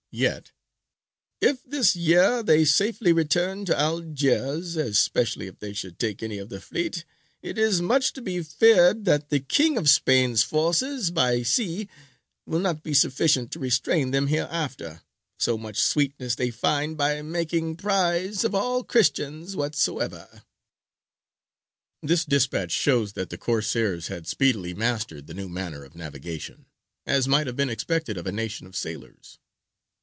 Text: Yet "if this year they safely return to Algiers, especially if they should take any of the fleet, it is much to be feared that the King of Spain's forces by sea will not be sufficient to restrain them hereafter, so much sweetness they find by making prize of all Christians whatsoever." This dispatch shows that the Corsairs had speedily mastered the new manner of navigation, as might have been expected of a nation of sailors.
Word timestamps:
Yet 0.13 0.51
"if 1.39 1.63
this 1.63 1.95
year 1.95 2.43
they 2.43 2.65
safely 2.65 3.13
return 3.13 3.63
to 3.63 3.79
Algiers, 3.79 4.75
especially 4.75 5.47
if 5.47 5.59
they 5.59 5.71
should 5.71 5.97
take 5.97 6.21
any 6.21 6.37
of 6.37 6.49
the 6.49 6.59
fleet, 6.59 7.05
it 7.41 7.57
is 7.57 7.81
much 7.81 8.11
to 8.13 8.21
be 8.21 8.43
feared 8.43 9.05
that 9.05 9.29
the 9.29 9.39
King 9.39 9.77
of 9.77 9.87
Spain's 9.89 10.43
forces 10.43 11.11
by 11.11 11.43
sea 11.43 11.87
will 12.45 12.59
not 12.59 12.83
be 12.83 12.93
sufficient 12.93 13.51
to 13.53 13.59
restrain 13.59 14.11
them 14.11 14.27
hereafter, 14.27 15.01
so 15.39 15.57
much 15.57 15.77
sweetness 15.79 16.35
they 16.35 16.49
find 16.51 16.97
by 16.97 17.21
making 17.21 17.77
prize 17.77 18.43
of 18.43 18.53
all 18.53 18.83
Christians 18.83 19.55
whatsoever." 19.55 20.43
This 22.03 22.25
dispatch 22.25 22.71
shows 22.73 23.13
that 23.13 23.29
the 23.29 23.37
Corsairs 23.37 24.07
had 24.07 24.27
speedily 24.27 24.73
mastered 24.73 25.27
the 25.27 25.33
new 25.33 25.47
manner 25.47 25.85
of 25.85 25.95
navigation, 25.95 26.65
as 27.05 27.29
might 27.29 27.47
have 27.47 27.55
been 27.55 27.69
expected 27.69 28.17
of 28.17 28.27
a 28.27 28.33
nation 28.33 28.67
of 28.67 28.75
sailors. 28.75 29.37